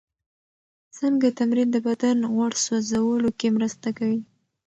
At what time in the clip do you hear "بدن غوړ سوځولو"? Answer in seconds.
1.87-3.29